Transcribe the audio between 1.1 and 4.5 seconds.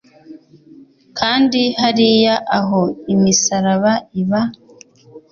kandi hariya aho imisaraba iba